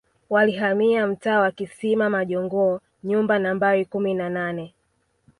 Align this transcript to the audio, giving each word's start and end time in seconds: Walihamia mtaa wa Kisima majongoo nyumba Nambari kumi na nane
Walihamia 0.29 1.07
mtaa 1.07 1.39
wa 1.39 1.51
Kisima 1.51 2.09
majongoo 2.09 2.79
nyumba 3.03 3.39
Nambari 3.39 3.85
kumi 3.85 4.13
na 4.13 4.29
nane 4.29 4.73